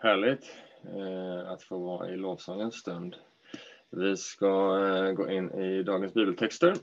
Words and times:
Härligt 0.00 0.56
eh, 0.84 1.50
att 1.50 1.62
få 1.62 1.78
vara 1.78 2.10
i 2.10 2.16
lovsångens 2.16 2.74
stund. 2.74 3.16
Vi 3.90 4.16
ska 4.16 4.46
eh, 4.86 5.12
gå 5.12 5.30
in 5.30 5.52
i 5.52 5.82
dagens 5.82 6.14
bibeltexter, 6.14 6.74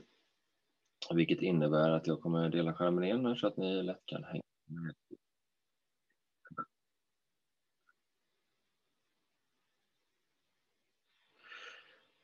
vilket 1.14 1.42
innebär 1.42 1.90
att 1.90 2.06
jag 2.06 2.20
kommer 2.20 2.48
dela 2.48 2.74
skärmen 2.74 3.04
igen 3.04 3.36
så 3.36 3.46
att 3.46 3.56
ni 3.56 3.82
lätt 3.82 4.06
kan 4.06 4.24
hänga 4.24 4.42
med. 4.66 4.94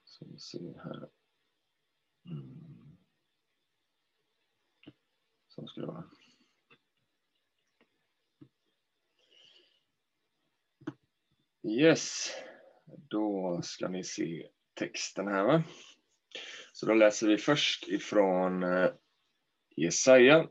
Så 0.05 0.25
vi 0.29 0.39
ser 0.39 0.75
här. 0.85 1.09
Mm. 2.31 2.97
Så 5.49 5.67
ska 5.67 5.81
det 5.81 5.87
vara. 5.87 6.05
Yes, 11.81 12.31
då 13.11 13.61
ska 13.63 13.89
ni 13.89 14.05
se 14.05 14.47
texten 14.79 15.29
här. 15.29 15.45
Va? 15.45 15.63
Så 16.73 16.87
då 16.87 16.95
läser 16.95 17.29
vi 17.29 17.39
först 17.39 17.89
ifrån 17.89 18.63
eh, 18.63 18.91
Jesaja 19.77 20.49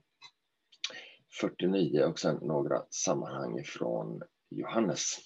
49 1.41 2.03
och 2.03 2.19
sen 2.19 2.35
några 2.35 2.81
sammanhang 2.89 3.59
ifrån 3.59 4.21
Johannes. 4.49 5.17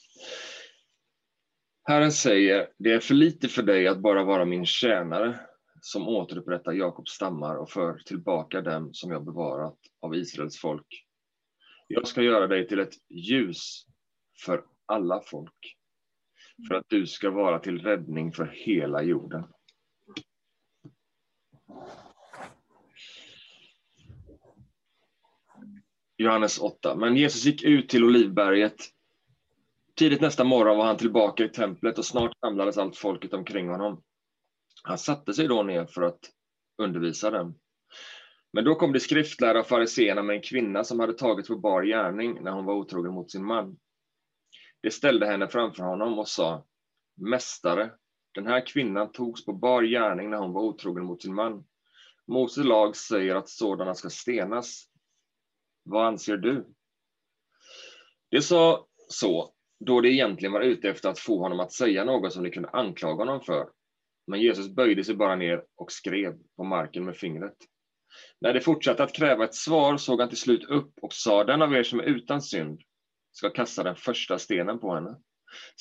Herren 1.84 2.12
säger, 2.12 2.70
det 2.78 2.94
är 2.94 3.00
för 3.00 3.14
lite 3.14 3.48
för 3.48 3.64
dig 3.64 3.88
att 3.88 4.02
bara 4.02 4.24
vara 4.24 4.46
min 4.46 4.66
tjänare 4.66 5.40
som 5.82 6.08
återupprättar 6.08 6.72
Jakobs 6.72 7.12
stammar 7.12 7.56
och 7.56 7.70
för 7.70 7.98
tillbaka 8.06 8.62
dem 8.62 8.94
som 8.94 9.12
jag 9.12 9.26
bevarat 9.26 9.80
av 10.02 10.16
Israels 10.16 10.60
folk. 10.60 10.88
Jag 11.88 12.08
ska 12.08 12.22
göra 12.22 12.48
dig 12.48 12.68
till 12.68 12.80
ett 12.80 12.94
ljus 13.10 13.86
för 14.46 14.66
alla 14.86 15.22
folk, 15.22 15.76
för 16.68 16.76
att 16.76 16.86
du 16.90 17.08
ska 17.08 17.30
vara 17.30 17.60
till 17.60 17.82
räddning 17.82 18.32
för 18.32 18.46
hela 18.54 19.04
jorden. 19.04 19.44
Johannes 26.18 26.60
8. 26.60 26.96
Men 26.96 27.16
Jesus 27.16 27.46
gick 27.46 27.64
ut 27.64 27.90
till 27.90 28.04
Olivberget. 28.04 28.76
Tidigt 29.96 30.22
nästa 30.22 30.44
morgon 30.44 30.78
var 30.78 30.86
han 30.86 30.98
tillbaka 30.98 31.44
i 31.44 31.50
templet 31.50 31.98
och 31.98 32.06
snart 32.06 32.40
samlades 32.40 32.78
allt 32.78 32.98
folket 32.98 33.34
omkring 33.34 33.70
honom. 33.70 34.04
Han 34.84 34.98
satte 34.98 35.34
sig 35.34 35.48
då 35.48 35.64
ner 35.64 35.86
för 35.86 36.02
att 36.02 36.20
undervisa 36.78 37.32
dem. 37.32 37.60
Men 38.54 38.64
då 38.64 38.76
kom 38.76 38.94
det 38.94 39.00
skriftlärda 39.00 39.60
och 39.60 39.68
fariseerna 39.68 40.24
med 40.24 40.36
en 40.36 40.42
kvinna 40.42 40.84
som 40.84 41.00
hade 41.00 41.14
tagits 41.14 41.50
på 41.50 41.60
bar 41.60 41.84
gärning 41.84 42.44
när 42.44 42.52
hon 42.52 42.66
var 42.66 42.74
otrogen 42.74 43.14
mot 43.14 43.32
sin 43.32 43.46
man. 43.46 43.78
De 44.86 44.92
ställde 44.92 45.26
henne 45.26 45.48
framför 45.48 45.84
honom 45.84 46.20
och 46.20 46.28
sa, 46.28 46.66
Mästare, 47.16 47.92
den 48.34 48.48
här 48.48 48.66
kvinnan 48.66 49.12
togs 49.12 49.46
på 49.46 49.54
bar 49.54 49.84
gärning 49.84 50.30
när 50.30 50.38
hon 50.38 50.54
var 50.54 50.62
otrogen 50.62 51.06
mot 51.06 51.22
sin 51.22 51.34
man. 51.34 51.66
Mose 52.28 52.64
lag 52.64 52.96
säger 52.96 53.36
att 53.36 53.50
sådana 53.50 53.96
ska 53.96 54.10
stenas. 54.10 54.86
Vad 55.84 56.08
anser 56.08 56.38
du? 56.38 56.66
Det 58.32 58.42
sa 58.42 58.88
så, 59.08 59.54
då 59.80 60.02
det 60.02 60.10
egentligen 60.10 60.54
var 60.54 60.62
ute 60.62 60.90
efter 60.90 61.10
att 61.10 61.20
få 61.20 61.40
honom 61.40 61.60
att 61.60 61.74
säga 61.74 62.04
något 62.04 62.34
som 62.34 62.44
de 62.44 62.52
kunde 62.52 62.70
anklaga 62.70 63.26
honom 63.26 63.42
för. 63.42 63.70
Men 64.28 64.42
Jesus 64.42 64.76
böjde 64.76 65.04
sig 65.04 65.16
bara 65.16 65.36
ner 65.36 65.66
och 65.76 65.92
skrev 65.92 66.38
på 66.56 66.64
marken 66.64 67.06
med 67.06 67.18
fingret. 67.18 67.58
När 68.42 68.54
de 68.54 68.60
fortsatte 68.60 69.04
att 69.04 69.16
kräva 69.16 69.44
ett 69.44 69.56
svar 69.56 69.98
såg 69.98 70.20
han 70.20 70.30
till 70.30 70.38
slut 70.38 70.64
upp 70.64 70.94
och 71.02 71.14
sa, 71.14 71.44
den 71.44 71.62
av 71.62 71.74
er 71.74 71.84
som 71.84 72.00
är 72.00 72.04
utan 72.04 72.42
synd 72.42 72.82
ska 73.36 73.50
kasta 73.50 73.84
den 73.84 73.96
första 73.96 74.40
stenen 74.40 74.80
på 74.80 74.96
henne. 74.96 75.18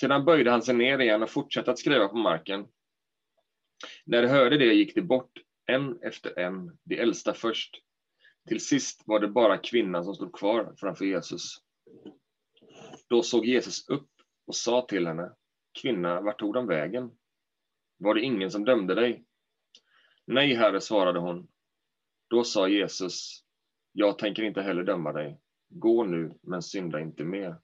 Sedan 0.00 0.24
böjde 0.24 0.50
han 0.50 0.62
sig 0.62 0.74
ner 0.74 0.98
igen 0.98 1.22
och 1.22 1.30
fortsatte 1.30 1.70
att 1.70 1.78
skriva 1.78 2.08
på 2.08 2.16
marken. 2.16 2.66
När 4.06 4.22
de 4.22 4.28
hörde 4.28 4.58
det 4.58 4.74
gick 4.74 4.94
de 4.94 5.02
bort, 5.02 5.30
en 5.66 6.02
efter 6.02 6.38
en, 6.38 6.78
de 6.84 6.98
äldsta 6.98 7.34
först. 7.34 7.80
Till 8.48 8.60
sist 8.60 9.02
var 9.06 9.20
det 9.20 9.28
bara 9.28 9.58
kvinnan 9.58 10.04
som 10.04 10.14
stod 10.14 10.32
kvar 10.32 10.74
framför 10.76 11.04
Jesus. 11.04 11.56
Då 13.08 13.22
såg 13.22 13.46
Jesus 13.46 13.88
upp 13.88 14.10
och 14.46 14.56
sa 14.56 14.86
till 14.86 15.06
henne, 15.06 15.32
Kvinna, 15.82 16.20
vart 16.20 16.38
tog 16.38 16.54
de 16.54 16.66
vägen? 16.66 17.10
Var 17.96 18.14
det 18.14 18.20
ingen 18.20 18.50
som 18.50 18.64
dömde 18.64 18.94
dig? 18.94 19.24
Nej, 20.26 20.54
herre, 20.54 20.80
svarade 20.80 21.18
hon. 21.18 21.48
Då 22.30 22.44
sa 22.44 22.68
Jesus, 22.68 23.44
jag 23.92 24.18
tänker 24.18 24.42
inte 24.42 24.62
heller 24.62 24.82
döma 24.82 25.12
dig. 25.12 25.40
Gå 25.76 26.04
nu, 26.04 26.38
men 26.42 26.62
synda 26.62 27.00
inte 27.00 27.24
mer. 27.24 27.60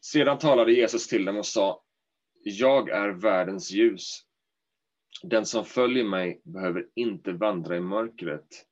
Sedan 0.00 0.38
talade 0.38 0.72
Jesus 0.72 1.08
till 1.08 1.24
dem 1.24 1.36
och 1.36 1.46
sa, 1.46 1.82
jag 2.44 2.88
är 2.88 3.08
världens 3.08 3.70
ljus. 3.70 4.26
Den 5.22 5.46
som 5.46 5.64
följer 5.64 6.04
mig 6.04 6.40
behöver 6.44 6.88
inte 6.94 7.32
vandra 7.32 7.76
i 7.76 7.80
mörkret, 7.80 8.66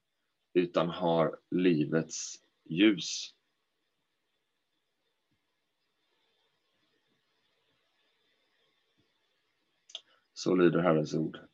utan 0.53 0.89
har 0.89 1.39
livets 1.51 2.35
ljus. 2.65 3.35
Så 10.33 10.55
lyder 10.55 10.79
Herrens 10.79 11.15
ord. 11.15 11.54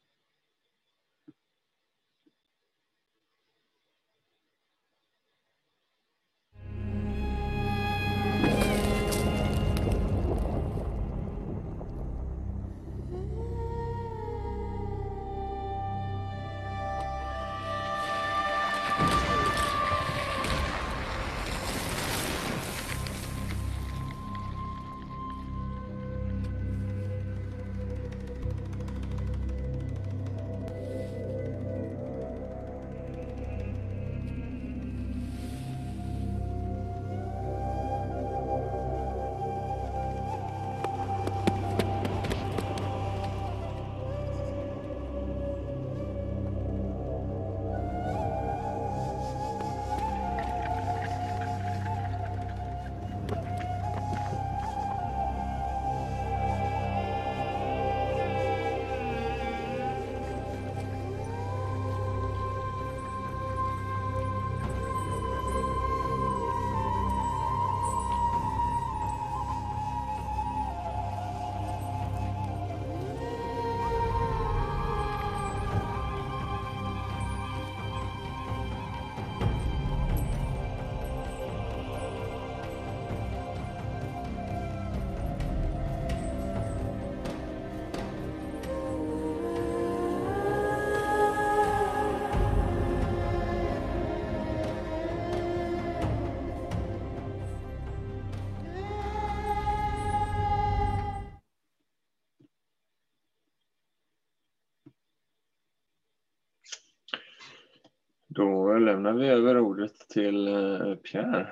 Då 108.33 108.79
lämnar 108.79 109.13
vi 109.13 109.29
över 109.29 109.59
ordet 109.59 110.09
till 110.09 110.49
eh, 110.49 110.95
Pierre. 110.95 111.49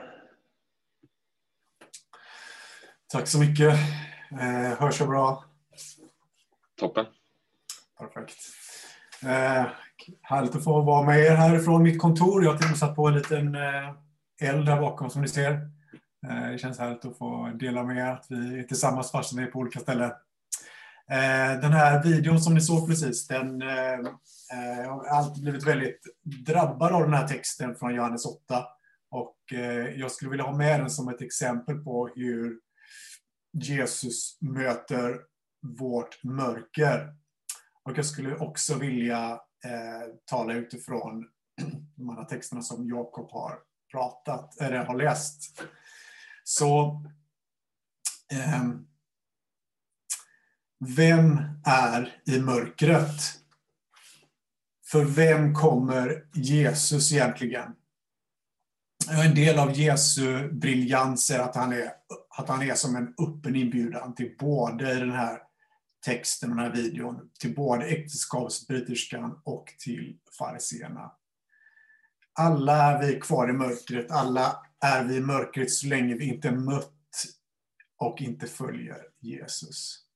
Tack 3.09 3.29
så 3.29 3.39
mycket. 3.39 3.75
Eh, 4.41 4.79
hörs 4.81 5.01
jag 5.01 5.09
bra? 5.09 5.45
Toppen. 6.81 7.07
Perfekt. 7.99 8.37
Eh, 9.23 9.67
härligt 10.23 10.57
att 10.57 10.65
få 10.65 10.83
vara 10.83 11.07
med 11.07 11.21
er 11.21 11.35
härifrån 11.35 11.83
mitt 11.83 12.01
kontor. 12.01 12.45
Jag 12.45 12.51
har 12.51 12.59
till 12.59 12.67
och 12.67 12.71
med 12.71 12.79
satt 12.79 12.97
på 12.97 13.07
en 13.09 13.15
liten 13.15 13.55
eh, 13.55 13.95
eld 14.41 14.67
där 14.67 14.81
bakom 14.81 15.11
som 15.11 15.23
ni 15.23 15.29
ser. 15.29 15.53
Eh, 16.29 16.51
det 16.51 16.59
känns 16.59 16.79
härligt 16.79 17.05
att 17.05 17.19
få 17.19 17.51
dela 17.55 17.85
med 17.85 17.97
er, 17.97 18.13
att 18.13 18.27
vi 18.29 18.59
är 18.59 18.63
tillsammans 18.63 19.11
fast 19.11 19.39
vi 19.39 19.43
är 19.43 19.47
på 19.47 19.59
olika 19.59 19.81
ställen. 19.81 20.11
Eh, 21.11 21.61
den 21.61 21.73
här 21.73 22.03
videon 22.03 22.41
som 22.41 22.55
ni 22.55 22.61
såg 22.61 22.89
precis, 22.89 23.27
den 23.27 23.61
jag 24.85 24.91
har 24.91 25.07
alltid 25.07 25.43
blivit 25.43 25.67
väldigt 25.67 26.01
drabbad 26.47 26.93
av 26.93 27.03
den 27.03 27.15
här 27.15 27.29
texten 27.29 27.75
från 27.75 27.95
Johannes 27.95 28.27
8. 28.27 28.65
Och 29.11 29.37
jag 29.97 30.11
skulle 30.11 30.31
vilja 30.31 30.45
ha 30.45 30.57
med 30.57 30.81
den 30.81 30.91
som 30.91 31.09
ett 31.09 31.23
exempel 31.23 31.79
på 31.79 32.09
hur 32.17 32.59
Jesus 33.53 34.39
möter 34.41 35.21
vårt 35.79 36.25
mörker. 36.25 37.15
Och 37.83 37.99
jag 37.99 38.07
skulle 38.07 38.37
också 38.37 38.75
vilja 38.75 39.41
tala 40.25 40.55
utifrån 40.55 41.29
de 41.97 42.11
andra 42.11 42.25
texterna 42.25 42.63
som 42.63 42.89
Jakob 42.89 43.31
har 43.31 43.59
pratat, 43.93 44.61
eller 44.61 44.85
har 44.85 44.97
läst. 44.97 45.63
Så 46.45 47.03
ehm, 48.33 48.87
vem 50.81 51.41
är 51.65 52.15
i 52.27 52.41
mörkret? 52.41 53.21
För 54.87 55.05
vem 55.05 55.55
kommer 55.55 56.25
Jesus 56.35 57.13
egentligen? 57.13 57.75
En 59.11 59.35
del 59.35 59.59
av 59.59 59.73
Jesu 59.73 60.49
briljans 60.53 61.31
är 61.31 61.39
att 61.39 61.57
han 61.57 61.73
är, 61.73 61.93
att 62.37 62.49
han 62.49 62.63
är 62.63 62.75
som 62.75 62.97
en 62.97 63.15
öppen 63.19 63.57
inbjudan 63.57 64.15
till 64.15 64.37
både 64.39 64.93
i 64.93 65.01
den 65.01 65.13
här 65.13 65.39
texten 66.07 66.51
och 66.51 66.57
den 66.57 66.65
här 66.65 66.73
videon, 66.73 67.31
till 67.41 67.55
både 67.55 67.87
äktenskapsbryterskan 67.87 69.41
och 69.45 69.75
till 69.79 70.19
fariseerna. 70.39 71.13
Alla 72.33 72.77
är 72.77 73.07
vi 73.07 73.21
kvar 73.21 73.51
i 73.51 73.53
mörkret, 73.53 74.11
alla 74.11 74.63
är 74.81 75.05
vi 75.05 75.17
i 75.17 75.21
mörkret 75.21 75.71
så 75.71 75.87
länge 75.87 76.15
vi 76.15 76.25
inte 76.25 76.51
mött 76.51 77.25
och 77.97 78.21
inte 78.21 78.47
följer 78.47 78.99
Jesus. 79.21 80.08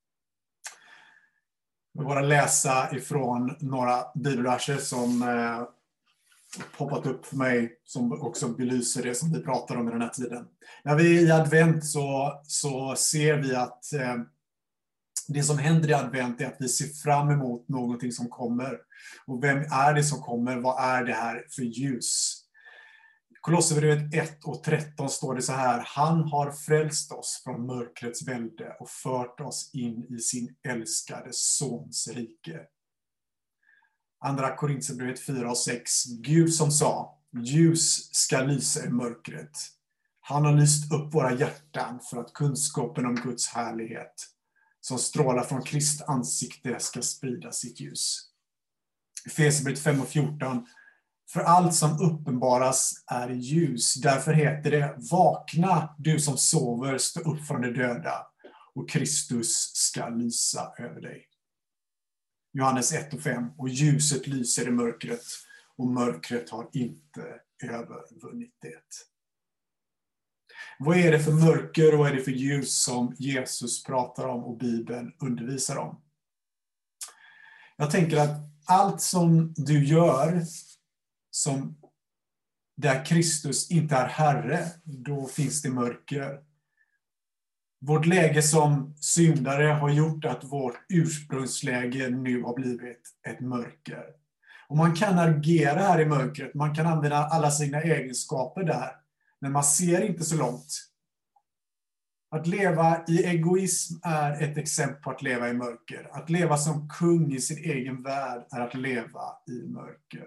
Jag 1.94 2.04
bara 2.04 2.20
läsa 2.20 2.96
ifrån 2.96 3.56
några 3.60 4.04
bibelverser 4.14 4.76
som 4.76 5.22
eh, 5.22 5.62
poppat 6.76 7.06
upp 7.06 7.26
för 7.26 7.36
mig 7.36 7.72
som 7.84 8.22
också 8.22 8.48
belyser 8.48 9.02
det 9.02 9.14
som 9.14 9.32
vi 9.32 9.40
pratar 9.40 9.76
om 9.76 9.88
i 9.88 9.90
den 9.90 10.02
här 10.02 10.08
tiden. 10.08 10.44
När 10.84 10.96
vi 10.96 11.18
är 11.18 11.26
i 11.26 11.30
advent 11.30 11.84
så, 11.84 12.40
så 12.42 12.94
ser 12.96 13.36
vi 13.36 13.54
att 13.54 13.92
eh, 13.92 14.16
det 15.28 15.42
som 15.42 15.58
händer 15.58 15.90
i 15.90 15.94
advent 15.94 16.40
är 16.40 16.46
att 16.46 16.56
vi 16.60 16.68
ser 16.68 16.86
fram 16.86 17.30
emot 17.30 17.68
någonting 17.68 18.12
som 18.12 18.28
kommer. 18.28 18.78
Och 19.26 19.44
vem 19.44 19.58
är 19.58 19.94
det 19.94 20.04
som 20.04 20.20
kommer? 20.20 20.56
Vad 20.56 20.84
är 20.84 21.04
det 21.04 21.12
här 21.12 21.46
för 21.50 21.62
ljus? 21.62 22.41
Kolosserbrevet 23.42 24.14
1 24.14 24.44
och 24.44 24.64
13 24.64 25.10
står 25.10 25.34
det 25.34 25.42
så 25.42 25.52
här. 25.52 25.84
Han 25.86 26.22
har 26.22 26.52
frälst 26.52 27.12
oss 27.12 27.40
från 27.44 27.66
mörkrets 27.66 28.28
välde 28.28 28.76
och 28.80 28.90
fört 28.90 29.40
oss 29.40 29.70
in 29.72 30.06
i 30.16 30.18
sin 30.18 30.56
älskade 30.68 31.28
Sons 31.32 32.08
rike. 32.08 32.60
Andra 34.24 34.56
Korintierbrevet 34.56 35.26
4 35.26 35.50
och 35.50 35.58
6. 35.58 36.04
Gud 36.04 36.54
som 36.54 36.70
sa, 36.70 37.22
ljus 37.32 38.14
ska 38.14 38.42
lysa 38.42 38.86
i 38.86 38.90
mörkret. 38.90 39.58
Han 40.20 40.44
har 40.44 40.52
lyst 40.52 40.92
upp 40.92 41.14
våra 41.14 41.34
hjärtan 41.34 42.00
för 42.10 42.16
att 42.16 42.32
kunskapen 42.32 43.06
om 43.06 43.14
Guds 43.14 43.48
härlighet 43.48 44.14
som 44.80 44.98
strålar 44.98 45.44
från 45.44 45.62
Kristi 45.62 46.04
ansikte 46.06 46.80
ska 46.80 47.02
sprida 47.02 47.52
sitt 47.52 47.80
ljus. 47.80 48.20
Efesierbrevet 49.26 49.80
5 49.80 50.00
och 50.00 50.08
14. 50.08 50.66
För 51.32 51.40
allt 51.40 51.74
som 51.74 52.00
uppenbaras 52.00 53.04
är 53.06 53.28
ljus. 53.30 53.94
Därför 53.94 54.32
heter 54.32 54.70
det 54.70 54.96
Vakna, 55.10 55.94
du 55.98 56.20
som 56.20 56.36
sover, 56.36 56.98
stå 56.98 57.20
upp 57.20 57.46
från 57.46 57.60
de 57.60 57.68
döda 57.68 58.26
och 58.74 58.90
Kristus 58.90 59.70
ska 59.74 60.08
lysa 60.08 60.72
över 60.78 61.00
dig. 61.00 61.26
Johannes 62.52 62.92
1 62.92 63.14
och 63.14 63.20
5. 63.20 63.50
Och 63.58 63.68
ljuset 63.68 64.26
lyser 64.26 64.68
i 64.68 64.70
mörkret 64.70 65.24
och 65.76 65.86
mörkret 65.86 66.50
har 66.50 66.68
inte 66.72 67.40
övervunnit 67.64 68.56
det. 68.60 68.82
Vad 70.78 70.96
är 70.96 71.12
det 71.12 71.20
för 71.20 71.32
mörker 71.32 71.92
och 71.92 71.98
vad 71.98 72.10
är 72.10 72.14
det 72.14 72.22
för 72.22 72.30
ljus 72.30 72.82
som 72.82 73.14
Jesus 73.18 73.84
pratar 73.84 74.28
om 74.28 74.44
och 74.44 74.58
Bibeln 74.58 75.12
undervisar 75.18 75.76
om? 75.76 76.02
Jag 77.76 77.90
tänker 77.90 78.16
att 78.16 78.36
allt 78.66 79.00
som 79.00 79.54
du 79.56 79.84
gör 79.84 80.42
som 81.34 81.76
där 82.76 83.04
Kristus 83.04 83.70
inte 83.70 83.94
är 83.94 84.06
Herre, 84.06 84.66
då 84.84 85.26
finns 85.26 85.62
det 85.62 85.70
mörker. 85.70 86.40
Vårt 87.80 88.06
läge 88.06 88.42
som 88.42 88.94
syndare 88.96 89.64
har 89.64 89.90
gjort 89.90 90.24
att 90.24 90.44
vårt 90.44 90.78
ursprungsläge 90.88 92.10
nu 92.10 92.42
har 92.42 92.54
blivit 92.54 93.02
ett 93.28 93.40
mörker. 93.40 94.04
Och 94.68 94.76
man 94.76 94.94
kan 94.94 95.18
agera 95.18 95.78
här 95.78 96.00
i 96.00 96.06
mörkret, 96.06 96.54
man 96.54 96.74
kan 96.74 96.86
använda 96.86 97.16
alla 97.16 97.50
sina 97.50 97.80
egenskaper 97.80 98.62
där. 98.62 98.90
Men 99.40 99.52
man 99.52 99.64
ser 99.64 100.00
inte 100.00 100.24
så 100.24 100.36
långt. 100.36 100.88
Att 102.30 102.46
leva 102.46 103.04
i 103.08 103.24
egoism 103.24 103.94
är 104.02 104.42
ett 104.42 104.56
exempel 104.56 105.02
på 105.02 105.10
att 105.10 105.22
leva 105.22 105.48
i 105.48 105.52
mörker. 105.52 106.10
Att 106.12 106.30
leva 106.30 106.56
som 106.56 106.88
kung 106.88 107.32
i 107.32 107.40
sin 107.40 107.58
egen 107.58 108.02
värld 108.02 108.46
är 108.50 108.60
att 108.60 108.74
leva 108.74 109.24
i 109.46 109.68
mörker. 109.68 110.26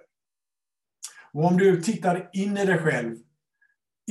Och 1.35 1.45
om 1.45 1.57
du 1.57 1.81
tittar 1.81 2.29
in 2.33 2.57
i 2.57 2.65
dig 2.65 2.77
själv, 2.77 3.17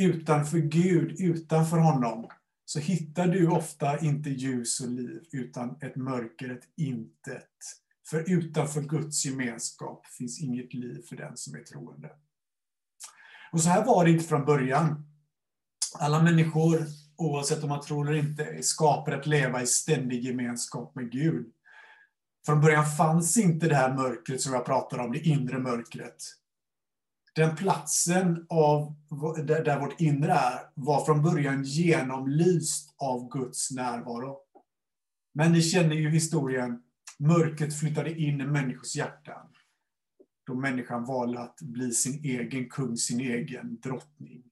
utanför 0.00 0.58
Gud, 0.58 1.20
utanför 1.20 1.76
honom, 1.76 2.28
så 2.64 2.78
hittar 2.78 3.26
du 3.26 3.48
ofta 3.48 3.98
inte 3.98 4.30
ljus 4.30 4.80
och 4.80 4.88
liv, 4.88 5.22
utan 5.32 5.76
ett 5.80 5.96
mörker, 5.96 6.50
ett 6.50 6.68
intet. 6.76 7.50
För 8.10 8.30
utanför 8.30 8.80
Guds 8.80 9.24
gemenskap 9.26 10.06
finns 10.06 10.40
inget 10.40 10.74
liv 10.74 11.02
för 11.08 11.16
den 11.16 11.36
som 11.36 11.54
är 11.54 11.62
troende. 11.62 12.10
Och 13.52 13.60
så 13.60 13.68
här 13.68 13.84
var 13.84 14.04
det 14.04 14.10
inte 14.10 14.24
från 14.24 14.44
början. 14.44 15.06
Alla 15.98 16.22
människor, 16.22 16.86
oavsett 17.16 17.62
om 17.62 17.68
man 17.68 17.84
tror 17.84 18.08
eller 18.08 18.18
inte, 18.18 18.44
är 18.44 18.62
skapade 18.62 19.16
att 19.16 19.26
leva 19.26 19.62
i 19.62 19.66
ständig 19.66 20.24
gemenskap 20.24 20.94
med 20.94 21.12
Gud. 21.12 21.52
Från 22.46 22.60
början 22.60 22.86
fanns 22.86 23.36
inte 23.36 23.68
det 23.68 23.76
här 23.76 23.94
mörkret 23.94 24.40
som 24.40 24.52
jag 24.52 24.66
pratar 24.66 24.98
om, 24.98 25.12
det 25.12 25.18
inre 25.18 25.58
mörkret. 25.58 26.16
Den 27.34 27.56
platsen 27.56 28.46
av, 28.48 28.94
där 29.46 29.80
vårt 29.80 30.00
inre 30.00 30.32
är 30.32 30.60
var 30.74 31.04
från 31.04 31.22
början 31.22 31.64
genomlyst 31.64 32.94
av 32.98 33.28
Guds 33.28 33.70
närvaro. 33.70 34.38
Men 35.34 35.52
ni 35.52 35.62
känner 35.62 35.96
ju 35.96 36.10
historien. 36.10 36.82
Mörkret 37.18 37.80
flyttade 37.80 38.20
in 38.20 38.40
i 38.40 38.46
människors 38.46 38.96
hjärtan 38.96 39.46
då 40.46 40.54
människan 40.54 41.04
valde 41.04 41.40
att 41.40 41.60
bli 41.60 41.92
sin 41.92 42.24
egen 42.24 42.68
kung, 42.68 42.96
sin 42.96 43.20
egen 43.20 43.80
drottning. 43.80 44.42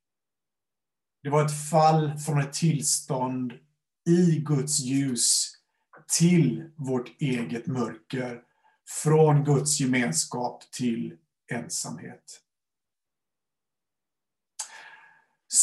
Det 1.22 1.30
var 1.30 1.44
ett 1.44 1.70
fall 1.70 2.18
från 2.18 2.40
ett 2.40 2.52
tillstånd 2.52 3.52
i 4.08 4.38
Guds 4.38 4.80
ljus 4.80 5.52
till 6.18 6.70
vårt 6.76 7.20
eget 7.20 7.66
mörker. 7.66 8.42
Från 9.02 9.44
Guds 9.44 9.80
gemenskap 9.80 10.62
till 10.72 11.16
ensamhet. 11.52 12.40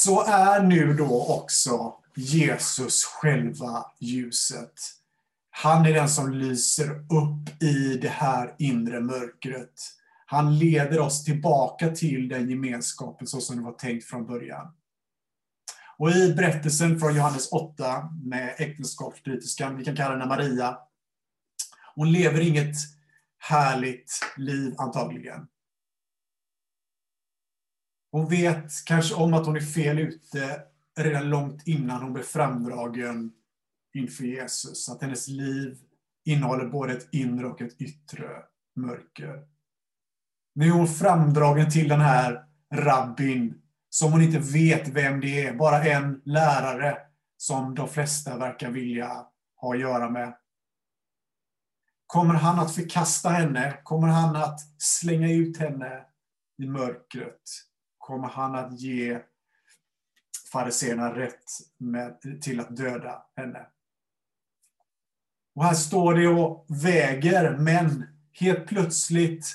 Så 0.03 0.25
är 0.25 0.63
nu 0.63 0.93
då 0.93 1.25
också 1.27 1.93
Jesus 2.15 3.03
själva 3.03 3.85
ljuset. 3.99 4.73
Han 5.49 5.85
är 5.85 5.93
den 5.93 6.09
som 6.09 6.33
lyser 6.33 6.89
upp 6.89 7.63
i 7.63 7.97
det 8.01 8.09
här 8.09 8.55
inre 8.59 8.99
mörkret. 8.99 9.73
Han 10.25 10.57
leder 10.57 10.99
oss 10.99 11.23
tillbaka 11.23 11.89
till 11.89 12.27
den 12.27 12.49
gemenskapen 12.49 13.27
så 13.27 13.41
som 13.41 13.57
det 13.57 13.63
var 13.63 13.71
tänkt 13.71 14.05
från 14.05 14.25
början. 14.25 14.67
Och 15.97 16.11
i 16.11 16.33
berättelsen 16.33 16.99
från 16.99 17.15
Johannes 17.15 17.51
8 17.51 18.09
med 18.23 18.55
äktenskapsbryterskan, 18.57 19.77
vi 19.77 19.85
kan 19.85 19.95
kalla 19.95 20.11
henne 20.11 20.25
Maria, 20.25 20.77
hon 21.95 22.11
lever 22.11 22.39
inget 22.41 22.75
härligt 23.37 24.19
liv 24.37 24.73
antagligen. 24.77 25.47
Hon 28.11 28.29
vet 28.29 28.85
kanske 28.85 29.15
om 29.15 29.33
att 29.33 29.45
hon 29.45 29.55
är 29.55 29.61
fel 29.61 29.99
ute 29.99 30.61
redan 30.99 31.29
långt 31.29 31.67
innan 31.67 32.01
hon 32.01 32.13
blir 32.13 32.23
framdragen 32.23 33.31
inför 33.93 34.23
Jesus. 34.23 34.89
Att 34.89 35.01
hennes 35.01 35.27
liv 35.27 35.77
innehåller 36.25 36.65
både 36.65 36.93
ett 36.93 37.07
inre 37.11 37.47
och 37.47 37.61
ett 37.61 37.81
yttre 37.81 38.29
mörker. 38.75 39.47
Nu 40.55 40.67
är 40.67 40.71
hon 40.71 40.87
framdragen 40.87 41.69
till 41.69 41.87
den 41.87 42.01
här 42.01 42.43
rabbin 42.73 43.61
som 43.89 44.11
hon 44.11 44.21
inte 44.21 44.39
vet 44.39 44.87
vem 44.87 45.21
det 45.21 45.45
är. 45.45 45.53
Bara 45.53 45.83
en 45.83 46.21
lärare 46.25 46.97
som 47.37 47.75
de 47.75 47.87
flesta 47.87 48.37
verkar 48.37 48.71
vilja 48.71 49.25
ha 49.55 49.73
att 49.73 49.79
göra 49.79 50.09
med. 50.09 50.35
Kommer 52.05 52.33
han 52.33 52.59
att 52.59 52.75
förkasta 52.75 53.29
henne? 53.29 53.79
Kommer 53.83 54.07
han 54.07 54.35
att 54.35 54.59
slänga 54.77 55.31
ut 55.31 55.57
henne 55.57 56.05
i 56.57 56.67
mörkret? 56.67 57.68
Kommer 58.09 58.27
han 58.27 58.55
att 58.55 58.79
ge 58.79 59.19
fariséerna 60.51 61.15
rätt 61.15 61.43
med, 61.77 62.41
till 62.41 62.59
att 62.59 62.77
döda 62.77 63.25
henne. 63.35 63.67
Och 65.55 65.63
här 65.63 65.73
står 65.73 66.13
det 66.13 66.27
och 66.27 66.65
väger, 66.67 67.57
men 67.57 68.05
helt 68.31 68.67
plötsligt 68.67 69.45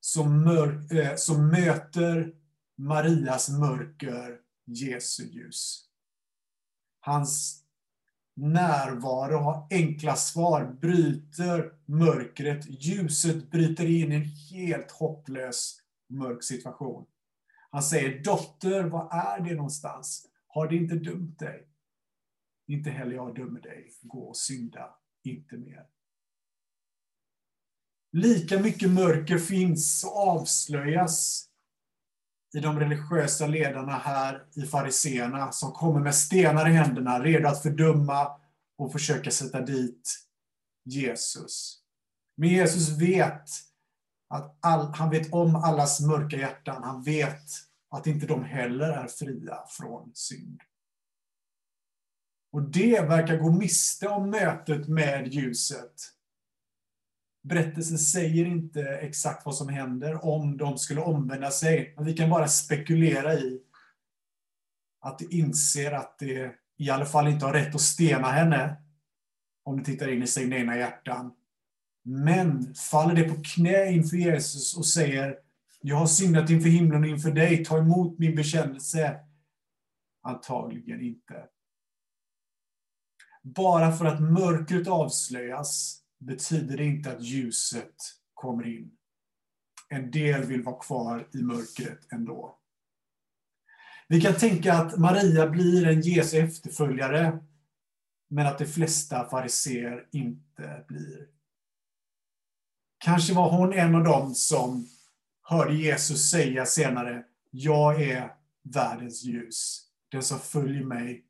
så, 0.00 0.24
mör, 0.24 0.96
eh, 0.98 1.16
så 1.16 1.38
möter 1.38 2.34
Marias 2.76 3.48
mörker 3.48 4.38
Jesu 4.64 5.24
ljus. 5.24 5.84
Hans 7.00 7.62
närvaro 8.34 9.38
har 9.38 9.66
enkla 9.70 10.16
svar, 10.16 10.64
bryter 10.80 11.72
mörkret. 11.84 12.66
Ljuset 12.68 13.50
bryter 13.50 13.84
in 13.84 14.12
i 14.12 14.16
en 14.16 14.24
helt 14.24 14.90
hopplös 14.90 15.81
mörk 16.12 16.44
situation. 16.44 17.06
Han 17.70 17.82
säger, 17.82 18.22
dotter, 18.22 18.84
var 18.84 19.08
är 19.12 19.40
det 19.40 19.54
någonstans? 19.54 20.28
Har 20.46 20.68
det 20.68 20.76
inte 20.76 20.94
dömt 20.94 21.38
dig? 21.38 21.68
Inte 22.66 22.90
heller 22.90 23.14
jag 23.14 23.34
dömer 23.34 23.60
dig. 23.60 23.92
Gå 24.00 24.18
och 24.18 24.36
synda 24.36 24.94
inte 25.24 25.56
mer. 25.56 25.86
Lika 28.12 28.58
mycket 28.58 28.90
mörker 28.90 29.38
finns 29.38 30.04
och 30.04 30.16
avslöjas 30.16 31.48
i 32.56 32.60
de 32.60 32.80
religiösa 32.80 33.46
ledarna 33.46 33.92
här 33.92 34.46
i 34.54 34.62
fariseerna 34.62 35.52
som 35.52 35.72
kommer 35.72 36.00
med 36.00 36.14
stenar 36.14 36.68
i 36.68 36.72
händerna, 36.72 37.22
redo 37.22 37.48
att 37.48 37.62
fördöma 37.62 38.40
och 38.76 38.92
försöka 38.92 39.30
sätta 39.30 39.60
dit 39.60 40.26
Jesus. 40.84 41.82
Men 42.36 42.48
Jesus 42.48 42.88
vet 43.00 43.48
att 44.32 44.56
all, 44.60 44.94
han 44.94 45.10
vet 45.10 45.32
om 45.32 45.56
allas 45.56 46.00
mörka 46.00 46.36
hjärtan. 46.36 46.82
Han 46.82 47.02
vet 47.02 47.44
att 47.90 48.06
inte 48.06 48.26
de 48.26 48.44
heller 48.44 48.88
är 48.88 49.08
fria 49.08 49.58
från 49.68 50.10
synd. 50.14 50.60
Och 52.52 52.62
det 52.62 53.00
verkar 53.00 53.36
gå 53.36 53.52
miste 53.52 54.08
om 54.08 54.30
mötet 54.30 54.88
med 54.88 55.28
ljuset. 55.28 55.94
Berättelsen 57.42 57.98
säger 57.98 58.44
inte 58.46 58.82
exakt 58.82 59.46
vad 59.46 59.54
som 59.54 59.68
händer 59.68 60.24
om 60.24 60.56
de 60.56 60.78
skulle 60.78 61.00
omvända 61.00 61.50
sig, 61.50 61.92
men 61.96 62.04
vi 62.04 62.14
kan 62.14 62.30
bara 62.30 62.48
spekulera 62.48 63.34
i 63.34 63.62
att 65.00 65.18
de 65.18 65.26
inser 65.30 65.92
att 65.92 66.18
de 66.18 66.52
i 66.76 66.90
alla 66.90 67.04
fall 67.04 67.28
inte 67.28 67.44
har 67.46 67.52
rätt 67.52 67.74
att 67.74 67.80
stena 67.80 68.28
henne, 68.28 68.76
om 69.64 69.76
de 69.76 69.84
tittar 69.84 70.08
in 70.08 70.22
i 70.22 70.26
sina 70.26 70.56
egna 70.56 70.76
hjärtan. 70.76 71.34
Men 72.02 72.74
faller 72.74 73.14
de 73.14 73.28
på 73.34 73.42
knä 73.42 73.92
inför 73.92 74.16
Jesus 74.16 74.76
och 74.76 74.86
säger 74.86 75.38
Jag 75.80 75.96
har 75.96 76.06
syndat 76.06 76.50
inför 76.50 76.68
himlen 76.68 77.02
och 77.02 77.08
inför 77.08 77.30
dig, 77.30 77.64
ta 77.64 77.78
emot 77.78 78.18
min 78.18 78.34
bekännelse. 78.34 79.20
Antagligen 80.22 81.00
inte. 81.00 81.48
Bara 83.42 83.92
för 83.92 84.04
att 84.04 84.20
mörkret 84.20 84.88
avslöjas 84.88 86.02
betyder 86.18 86.76
det 86.76 86.84
inte 86.84 87.12
att 87.12 87.22
ljuset 87.22 87.94
kommer 88.34 88.66
in. 88.66 88.90
En 89.88 90.10
del 90.10 90.42
vill 90.42 90.62
vara 90.62 90.78
kvar 90.78 91.28
i 91.34 91.42
mörkret 91.42 92.12
ändå. 92.12 92.58
Vi 94.08 94.20
kan 94.20 94.34
tänka 94.34 94.74
att 94.74 94.98
Maria 94.98 95.48
blir 95.48 95.86
en 95.86 96.00
Jesu 96.00 96.38
efterföljare, 96.38 97.38
men 98.28 98.46
att 98.46 98.58
de 98.58 98.66
flesta 98.66 99.28
fariser 99.28 100.08
inte 100.12 100.84
blir. 100.88 101.28
Kanske 103.04 103.34
var 103.34 103.50
hon 103.50 103.72
en 103.72 103.94
av 103.94 104.04
dem 104.04 104.34
som 104.34 104.88
hörde 105.42 105.74
Jesus 105.74 106.30
säga 106.30 106.66
senare, 106.66 107.24
jag 107.50 108.02
är 108.02 108.34
världens 108.62 109.22
ljus. 109.22 109.88
Den 110.08 110.22
som 110.22 110.38
följer 110.38 110.84
mig 110.84 111.24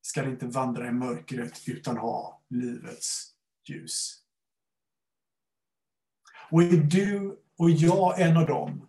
ska 0.00 0.24
inte 0.24 0.46
vandra 0.46 0.88
i 0.88 0.92
mörkret 0.92 1.68
utan 1.68 1.96
ha 1.96 2.42
livets 2.48 3.34
ljus. 3.64 4.18
Och 6.50 6.62
är 6.62 6.76
du 6.76 7.38
och 7.58 7.70
jag 7.70 8.20
en 8.20 8.36
av 8.36 8.46
dem 8.46 8.88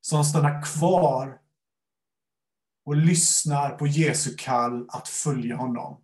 som 0.00 0.24
stannar 0.24 0.62
kvar 0.62 1.40
och 2.84 2.96
lyssnar 2.96 3.70
på 3.70 3.86
Jesu 3.86 4.36
kall 4.38 4.86
att 4.88 5.08
följa 5.08 5.56
honom? 5.56 6.00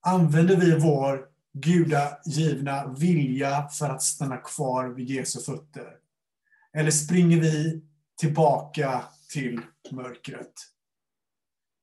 Använder 0.00 0.56
vi 0.56 0.78
vår 0.78 1.31
gudagivna 1.52 2.86
vilja 2.86 3.68
för 3.68 3.88
att 3.88 4.02
stanna 4.02 4.36
kvar 4.36 4.88
vid 4.88 5.10
Jesu 5.10 5.40
fötter? 5.40 5.98
Eller 6.72 6.90
springer 6.90 7.40
vi 7.40 7.82
tillbaka 8.20 9.04
till 9.32 9.60
mörkret? 9.90 10.52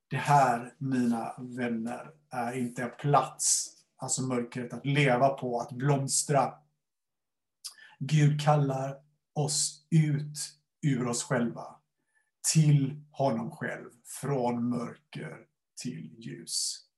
Det 0.10 0.18
här, 0.18 0.74
mina 0.78 1.36
vänner, 1.38 2.12
är 2.30 2.54
inte 2.54 2.84
en 2.84 2.92
plats, 3.00 3.76
alltså 3.98 4.22
mörkret, 4.22 4.74
att 4.74 4.86
leva 4.86 5.30
på, 5.30 5.60
att 5.60 5.72
blomstra. 5.72 6.54
Gud 8.00 8.42
kallar 8.42 8.98
oss 9.34 9.88
ut 9.90 10.38
ur 10.82 11.08
oss 11.08 11.24
själva, 11.24 11.76
till 12.54 13.04
honom 13.12 13.52
själv, 13.52 13.90
från 14.22 14.70
mörker 14.70 15.38
till 15.82 16.16
ljus. 16.18 16.89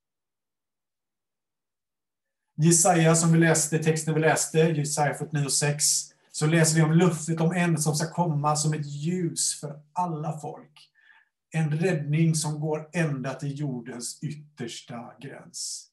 Jesaja 2.55 3.15
som 3.15 3.33
vi 3.33 3.39
läste, 3.39 3.79
texten 3.79 4.13
vi 4.13 4.19
läste, 4.19 4.59
Jesaja 4.59 5.13
49 5.13 5.45
och 5.45 5.53
6, 5.53 5.83
så 6.31 6.45
läser 6.45 6.75
vi 6.75 6.81
om 6.81 6.91
löftet 6.91 7.41
om 7.41 7.51
en 7.51 7.77
som 7.77 7.95
ska 7.95 8.13
komma 8.13 8.55
som 8.55 8.73
ett 8.73 8.85
ljus 8.85 9.59
för 9.59 9.81
alla 9.93 10.39
folk. 10.39 10.89
En 11.53 11.71
räddning 11.71 12.35
som 12.35 12.59
går 12.59 12.89
ända 12.93 13.33
till 13.33 13.59
jordens 13.59 14.19
yttersta 14.23 15.11
gräns. 15.21 15.87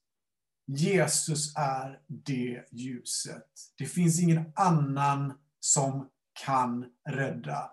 Jesus 0.67 1.57
är 1.57 1.99
det 2.07 2.65
ljuset. 2.73 3.47
Det 3.79 3.87
finns 3.87 4.21
ingen 4.21 4.53
annan 4.55 5.33
som 5.61 6.09
kan 6.45 6.85
rädda. 7.09 7.71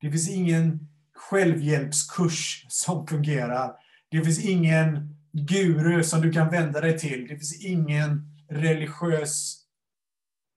Det 0.00 0.10
finns 0.10 0.28
ingen 0.28 0.88
självhjälpskurs 1.14 2.66
som 2.68 3.06
fungerar. 3.06 3.72
Det 4.08 4.24
finns 4.24 4.44
ingen 4.44 5.16
guru 5.36 6.04
som 6.04 6.20
du 6.20 6.32
kan 6.32 6.50
vända 6.50 6.80
dig 6.80 6.98
till. 6.98 7.28
Det 7.28 7.36
finns 7.36 7.64
ingen 7.64 8.36
religiös 8.48 9.62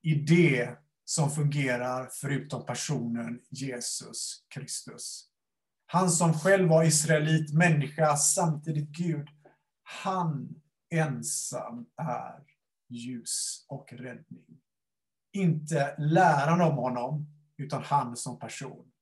idé 0.02 0.74
som 1.04 1.30
fungerar 1.30 2.08
förutom 2.12 2.66
personen 2.66 3.40
Jesus 3.50 4.44
Kristus. 4.54 5.26
Han 5.86 6.10
som 6.10 6.34
själv 6.34 6.68
var 6.68 6.84
israelit, 6.84 7.54
människa, 7.54 8.16
samtidigt 8.16 8.88
Gud. 8.88 9.28
Han 9.82 10.62
ensam 10.90 11.86
är 11.96 12.42
ljus 12.88 13.66
och 13.68 13.92
räddning. 13.92 14.60
Inte 15.32 15.94
läran 15.98 16.60
om 16.60 16.76
honom, 16.76 17.26
utan 17.56 17.82
han 17.82 18.16
som 18.16 18.38
person. 18.38 18.92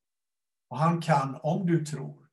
Och 0.69 0.77
han 0.77 1.01
kan, 1.01 1.39
om 1.43 1.67
du 1.67 1.85
tror 1.85 2.29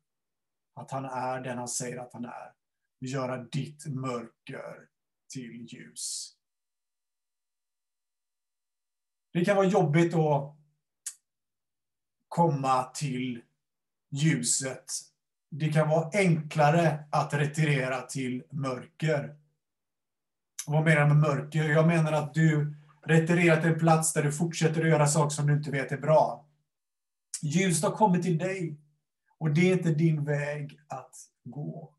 att 0.75 0.91
han 0.91 1.05
är 1.05 1.41
den 1.41 1.59
han 1.59 1.69
säger 1.69 1.99
att 1.99 2.13
han 2.13 2.25
är, 2.25 2.53
göra 3.01 3.45
ditt 3.45 3.87
mörker 3.87 4.89
till 5.33 5.67
ljus. 5.69 6.33
Det 9.33 9.45
kan 9.45 9.57
vara 9.57 9.67
jobbigt 9.67 10.15
att 10.15 10.57
komma 12.29 12.85
till 12.85 13.43
ljuset. 14.11 14.85
Det 15.51 15.73
kan 15.73 15.89
vara 15.89 16.11
enklare 16.13 17.05
att 17.13 17.35
retirera 17.35 18.03
till 18.03 18.43
mörker. 18.51 19.37
Vad 20.67 20.85
menar 20.85 21.01
jag 21.01 21.09
med 21.09 21.17
mörker? 21.17 21.65
Jag 21.65 21.87
menar 21.87 22.13
att 22.13 22.35
du 22.35 22.75
retirerar 23.03 23.61
till 23.61 23.71
en 23.71 23.79
plats 23.79 24.13
där 24.13 24.23
du 24.23 24.33
fortsätter 24.33 24.83
att 24.83 24.89
göra 24.89 25.07
saker 25.07 25.31
som 25.31 25.47
du 25.47 25.53
inte 25.53 25.71
vet 25.71 25.93
är 25.93 25.99
bra. 25.99 26.49
Ljuset 27.43 27.85
har 27.85 27.97
kommit 27.97 28.23
till 28.23 28.39
dig 28.39 28.77
och 29.39 29.51
det 29.51 29.71
är 29.71 29.73
inte 29.73 29.95
din 29.95 30.25
väg 30.25 30.81
att 30.89 31.15
gå. 31.45 31.96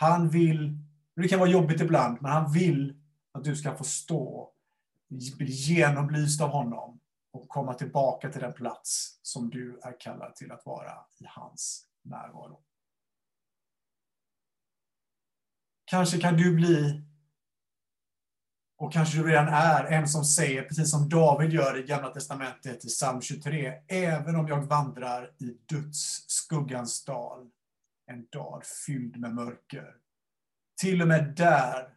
Han 0.00 0.28
vill, 0.28 0.78
det 1.16 1.28
kan 1.28 1.38
vara 1.38 1.50
jobbigt 1.50 1.80
ibland, 1.80 2.18
men 2.22 2.30
han 2.30 2.52
vill 2.52 3.02
att 3.32 3.44
du 3.44 3.56
ska 3.56 3.76
få 3.76 3.84
stå, 3.84 4.52
bli 5.38 5.46
genomlyst 5.46 6.40
av 6.40 6.48
honom 6.48 7.00
och 7.32 7.48
komma 7.48 7.74
tillbaka 7.74 8.32
till 8.32 8.40
den 8.40 8.52
plats 8.52 9.20
som 9.22 9.50
du 9.50 9.80
är 9.82 10.00
kallad 10.00 10.34
till 10.34 10.52
att 10.52 10.66
vara 10.66 10.92
i 11.18 11.24
hans 11.26 11.86
närvaro. 12.02 12.60
Kanske 15.84 16.18
kan 16.18 16.36
du 16.36 16.54
bli 16.54 17.02
och 18.76 18.92
kanske 18.92 19.18
du 19.18 19.28
redan 19.28 19.48
är 19.48 19.84
en 19.84 20.08
som 20.08 20.24
säger, 20.24 20.62
precis 20.62 20.90
som 20.90 21.08
David 21.08 21.52
gör 21.52 21.78
i 21.78 21.82
Gamla 21.82 22.08
Testamentet 22.08 22.84
i 22.84 22.88
psalm 22.88 23.20
23, 23.20 23.74
även 23.88 24.36
om 24.36 24.48
jag 24.48 24.62
vandrar 24.62 25.32
i 25.38 25.58
dödsskuggans 25.66 27.04
dal, 27.04 27.50
en 28.10 28.26
dal 28.30 28.62
fylld 28.86 29.16
med 29.16 29.34
mörker. 29.34 29.96
Till 30.80 31.02
och 31.02 31.08
med 31.08 31.34
där, 31.36 31.96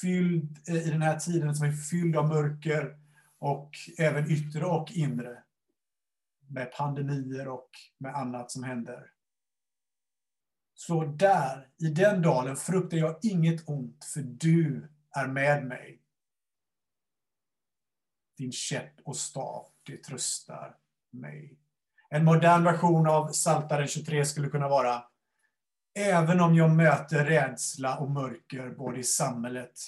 fylld, 0.00 0.68
eh, 0.68 0.88
i 0.88 0.90
den 0.90 1.02
här 1.02 1.18
tiden 1.18 1.54
som 1.54 1.66
är 1.66 1.72
fylld 1.72 2.16
av 2.16 2.28
mörker 2.28 2.98
och 3.38 3.70
även 3.98 4.30
yttre 4.30 4.64
och 4.64 4.92
inre, 4.92 5.42
med 6.48 6.72
pandemier 6.72 7.48
och 7.48 7.70
med 7.98 8.14
annat 8.14 8.50
som 8.50 8.62
händer, 8.62 9.10
Så 10.74 11.04
där, 11.04 11.68
i 11.78 11.86
den 11.88 12.22
dalen, 12.22 12.56
fruktar 12.56 12.96
jag 12.96 13.18
inget 13.22 13.68
ont, 13.68 14.04
för 14.04 14.20
du 14.20 14.88
är 15.10 15.28
med 15.28 15.66
mig. 15.66 16.02
Din 18.36 18.52
käpp 18.52 19.00
och 19.04 19.16
stav, 19.16 19.66
det 19.82 19.96
tröstar 20.04 20.78
mig. 21.10 21.61
En 22.14 22.24
modern 22.24 22.64
version 22.64 23.06
av 23.06 23.28
Psaltaren 23.28 23.88
23 23.88 24.24
skulle 24.24 24.48
kunna 24.48 24.68
vara 24.68 25.04
Även 25.94 26.40
om 26.40 26.54
jag 26.54 26.70
möter 26.70 27.24
rädsla 27.24 27.98
och 27.98 28.10
mörker 28.10 28.70
både 28.70 28.98
i 28.98 29.04
samhället 29.04 29.78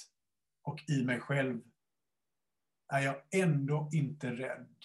och 0.63 0.89
i 0.89 1.03
mig 1.03 1.19
själv 1.19 1.61
är 2.87 2.99
jag 2.99 3.15
ändå 3.31 3.89
inte 3.91 4.31
rädd. 4.31 4.75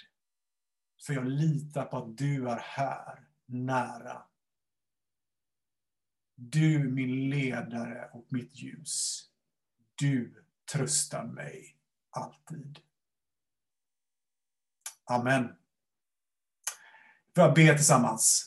För 1.06 1.14
jag 1.14 1.26
litar 1.26 1.84
på 1.84 1.96
att 1.96 2.16
du 2.16 2.48
är 2.48 2.58
här, 2.58 3.28
nära. 3.46 4.22
Du 6.34 6.78
min 6.78 7.30
ledare 7.30 8.10
och 8.12 8.26
mitt 8.28 8.54
ljus. 8.54 9.28
Du 9.94 10.44
tröstar 10.72 11.24
mig 11.24 11.76
alltid. 12.10 12.78
Amen. 15.04 15.59
Får 17.34 17.44
jag 17.44 17.54
be 17.54 17.76
tillsammans? 17.76 18.46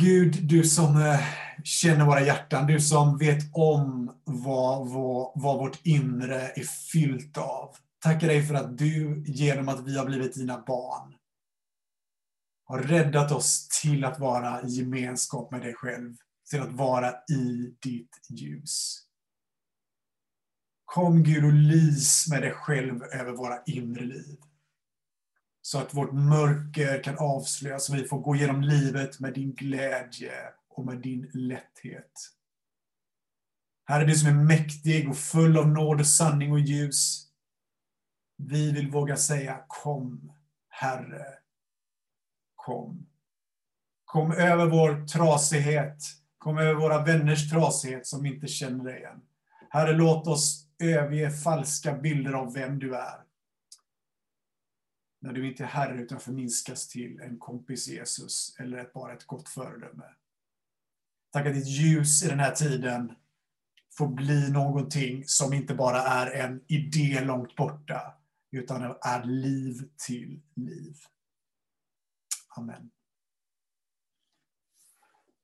Gud, 0.00 0.42
du 0.42 0.64
som 0.64 0.96
eh, 0.96 1.20
känner 1.64 2.06
våra 2.06 2.20
hjärtan, 2.20 2.66
du 2.66 2.80
som 2.80 3.18
vet 3.18 3.44
om 3.52 4.16
vad, 4.24 4.88
vad, 4.88 5.32
vad 5.34 5.58
vårt 5.58 5.86
inre 5.86 6.40
är 6.48 6.64
fyllt 6.92 7.38
av. 7.38 7.76
Tackar 8.00 8.28
dig 8.28 8.46
för 8.46 8.54
att 8.54 8.78
du, 8.78 9.24
genom 9.26 9.68
att 9.68 9.86
vi 9.86 9.98
har 9.98 10.06
blivit 10.06 10.34
dina 10.34 10.62
barn, 10.66 11.14
har 12.64 12.78
räddat 12.78 13.32
oss 13.32 13.68
till 13.82 14.04
att 14.04 14.18
vara 14.18 14.62
i 14.62 14.66
gemenskap 14.66 15.50
med 15.50 15.60
dig 15.60 15.74
själv, 15.74 16.16
till 16.50 16.60
att 16.60 16.72
vara 16.72 17.10
i 17.10 17.74
ditt 17.82 18.10
ljus. 18.28 19.02
Kom 20.84 21.22
Gud 21.22 21.44
och 21.44 21.52
lys 21.52 22.28
med 22.30 22.42
dig 22.42 22.52
själv 22.52 23.02
över 23.02 23.32
våra 23.32 23.62
inre 23.66 24.04
liv. 24.04 24.36
Så 25.64 25.78
att 25.78 25.94
vårt 25.94 26.12
mörker 26.12 27.02
kan 27.02 27.18
avslöjas 27.18 27.88
och 27.88 27.94
vi 27.94 28.04
får 28.04 28.18
gå 28.18 28.36
igenom 28.36 28.62
livet 28.62 29.20
med 29.20 29.34
din 29.34 29.54
glädje 29.54 30.32
och 30.68 30.86
med 30.86 30.98
din 30.98 31.30
lätthet. 31.34 32.12
Herre, 33.84 34.04
du 34.04 34.14
som 34.14 34.28
är 34.28 34.44
mäktig 34.44 35.08
och 35.08 35.16
full 35.16 35.58
av 35.58 35.68
nåd 35.68 36.00
och 36.00 36.06
sanning 36.06 36.52
och 36.52 36.60
ljus. 36.60 37.28
Vi 38.36 38.72
vill 38.72 38.90
våga 38.90 39.16
säga 39.16 39.64
kom, 39.68 40.32
Herre. 40.68 41.26
Kom. 42.56 43.06
Kom 44.04 44.32
över 44.32 44.66
vår 44.66 45.06
trasighet. 45.06 45.98
Kom 46.38 46.58
över 46.58 46.74
våra 46.74 47.04
vänners 47.04 47.50
trasighet 47.50 48.06
som 48.06 48.26
inte 48.26 48.46
känner 48.46 48.84
dig 48.84 49.04
än. 49.04 49.20
Herre, 49.70 49.92
låt 49.92 50.26
oss 50.26 50.66
överge 50.78 51.30
falska 51.30 51.94
bilder 51.94 52.32
av 52.32 52.54
vem 52.54 52.78
du 52.78 52.96
är 52.96 53.31
när 55.22 55.32
du 55.32 55.48
inte 55.48 55.62
är 55.62 55.66
Herre 55.66 56.02
utan 56.02 56.20
förminskas 56.20 56.88
till 56.88 57.20
en 57.20 57.38
kompis 57.38 57.88
Jesus 57.88 58.56
eller 58.58 58.90
bara 58.94 59.12
ett 59.12 59.26
gott 59.26 59.48
föredöme. 59.48 60.04
Tack 61.32 61.46
att 61.46 61.54
ditt 61.54 61.68
ljus 61.68 62.24
i 62.24 62.28
den 62.28 62.40
här 62.40 62.54
tiden 62.54 63.12
får 63.98 64.08
bli 64.08 64.50
någonting 64.50 65.24
som 65.26 65.52
inte 65.52 65.74
bara 65.74 66.02
är 66.02 66.30
en 66.30 66.64
idé 66.66 67.20
långt 67.24 67.56
borta, 67.56 68.14
utan 68.50 68.82
är 68.82 69.24
liv 69.24 69.88
till 70.06 70.42
liv. 70.54 70.96
Amen. 72.56 72.90